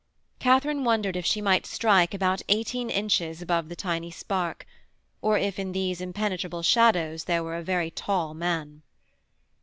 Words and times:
Katharine 0.39 0.83
wondered 0.83 1.15
if 1.15 1.27
she 1.27 1.41
might 1.41 1.67
strike 1.67 2.15
about 2.15 2.41
eighteen 2.49 2.89
inches 2.89 3.39
above 3.39 3.69
the 3.69 3.75
tiny 3.75 4.09
spark: 4.09 4.65
or 5.21 5.37
if 5.37 5.59
in 5.59 5.73
these 5.73 6.01
impenetrable 6.01 6.63
shadows 6.63 7.25
there 7.25 7.43
were 7.43 7.55
a 7.55 7.61
very 7.61 7.91
tall 7.91 8.33
man. 8.33 8.81